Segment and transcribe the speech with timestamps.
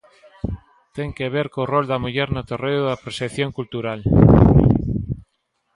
[0.95, 3.99] Ten que ver co rol da muller no terreo da proxección cultural.